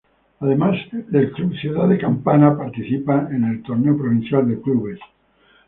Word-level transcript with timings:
Además 0.39 0.79
el 1.11 1.31
Club 1.31 1.53
Ciudad 1.57 1.87
de 1.87 1.99
Campana 1.99 2.57
participa 2.57 3.27
en 3.29 3.43
el 3.43 3.61
Torneo 3.61 3.95
Provincial 3.95 4.47
de 4.49 4.59
Clubes. 4.59 4.99